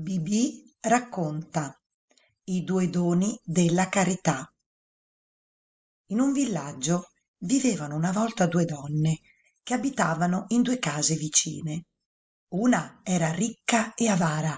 [0.00, 1.76] Bibì racconta
[2.44, 4.48] I due doni della carità.
[6.10, 7.08] In un villaggio
[7.38, 9.18] vivevano una volta due donne
[9.60, 11.86] che abitavano in due case vicine.
[12.50, 14.56] Una era ricca e avara,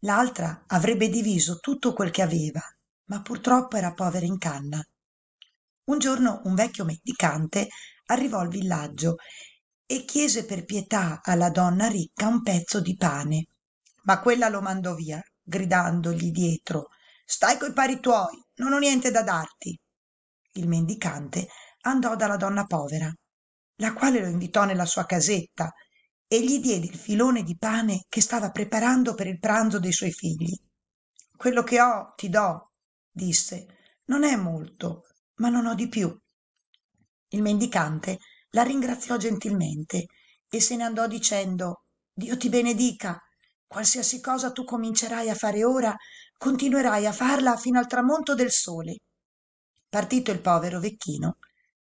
[0.00, 2.60] l'altra avrebbe diviso tutto quel che aveva,
[3.04, 4.86] ma purtroppo era povera in canna.
[5.84, 7.68] Un giorno un vecchio mendicante
[8.08, 9.14] arrivò al villaggio
[9.86, 13.46] e chiese per pietà alla donna ricca un pezzo di pane
[14.08, 16.88] ma quella lo mandò via gridandogli dietro
[17.26, 19.78] stai coi pari tuoi non ho niente da darti.
[20.52, 21.46] Il mendicante
[21.82, 23.12] andò dalla donna povera
[23.76, 25.70] la quale lo invitò nella sua casetta
[26.26, 30.10] e gli diede il filone di pane che stava preparando per il pranzo dei suoi
[30.10, 30.56] figli.
[31.36, 32.72] Quello che ho ti do
[33.10, 35.04] disse non è molto
[35.36, 36.18] ma non ho di più.
[37.28, 38.18] Il mendicante
[38.50, 40.06] la ringraziò gentilmente
[40.48, 43.22] e se ne andò dicendo dio ti benedica
[43.68, 45.94] qualsiasi cosa tu comincerai a fare ora
[46.38, 48.96] continuerai a farla fino al tramonto del sole.
[49.88, 51.36] Partito il povero vecchino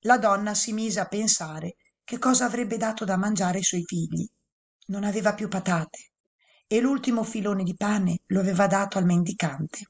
[0.00, 4.26] la donna si mise a pensare che cosa avrebbe dato da mangiare ai suoi figli.
[4.88, 6.10] Non aveva più patate
[6.66, 9.88] e l'ultimo filone di pane lo aveva dato al mendicante.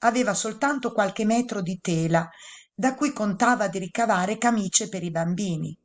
[0.00, 2.28] Aveva soltanto qualche metro di tela
[2.74, 5.76] da cui contava di ricavare camicie per i bambini.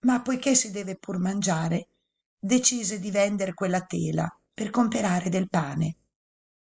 [0.00, 1.88] Ma poiché si deve pur mangiare
[2.38, 5.96] decise di vendere quella tela per comperare del pane.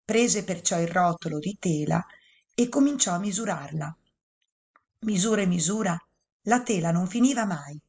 [0.03, 2.03] Prese perciò il rotolo di tela
[2.55, 3.95] e cominciò a misurarla.
[5.01, 5.95] Misura e misura
[6.47, 7.79] la tela non finiva mai.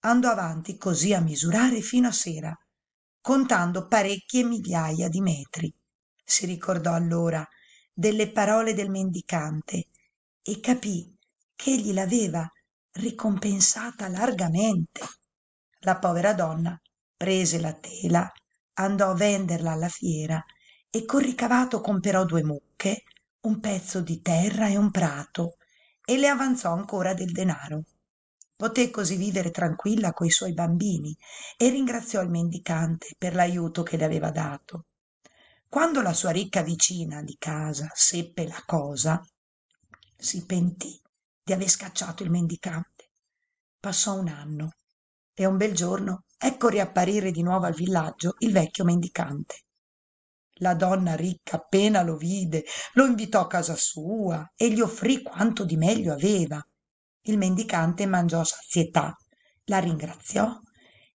[0.00, 2.58] Andò avanti così a misurare fino a sera
[3.20, 5.72] contando parecchie migliaia di metri.
[6.24, 7.46] Si ricordò allora
[7.92, 9.86] delle parole del mendicante
[10.42, 11.16] e capì
[11.54, 12.44] ch'egli l'aveva
[12.94, 15.02] ricompensata largamente.
[15.82, 16.76] La povera donna
[17.16, 18.28] prese la tela
[18.78, 20.42] andò a venderla alla fiera
[20.90, 23.04] e col ricavato comperò due mucche
[23.40, 25.56] un pezzo di terra e un prato
[26.04, 27.84] e le avanzò ancora del denaro.
[28.56, 31.16] Poté così vivere tranquilla coi suoi bambini
[31.56, 34.86] e ringraziò il mendicante per l'aiuto che le aveva dato.
[35.68, 39.22] Quando la sua ricca vicina di casa seppe la cosa
[40.16, 40.98] si pentì
[41.42, 43.10] di aver scacciato il mendicante.
[43.78, 44.76] Passò un anno
[45.38, 49.64] e un bel giorno ecco riapparire di nuovo al villaggio il vecchio mendicante.
[50.60, 52.64] La donna ricca appena lo vide
[52.94, 56.58] lo invitò a casa sua e gli offrì quanto di meglio aveva.
[57.24, 59.14] Il mendicante mangiò sazietà
[59.64, 60.58] la ringraziò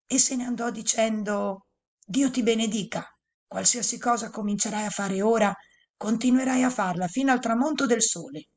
[0.06, 1.66] e se ne andò dicendo
[2.04, 3.04] dio ti benedica
[3.44, 5.52] qualsiasi cosa comincerai a fare ora
[5.96, 8.50] continuerai a farla fino al tramonto del sole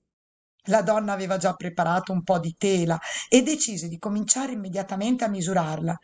[0.65, 2.99] la donna aveva già preparato un po di tela
[3.29, 5.95] e decise di cominciare immediatamente a misurarla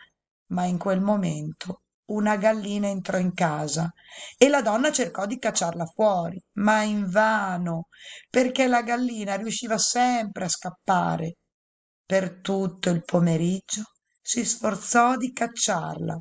[0.48, 3.92] ma in quel momento una gallina entrò in casa
[4.38, 7.88] e la donna cercò di cacciarla fuori ma invano
[8.30, 11.38] perché la gallina riusciva sempre a scappare.
[12.06, 13.84] Per tutto il pomeriggio
[14.22, 16.20] si sforzò di cacciarla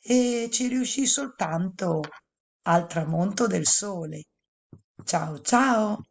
[0.00, 2.00] e ci riuscì soltanto
[2.62, 4.22] al tramonto del sole.
[5.04, 6.07] Ciao ciao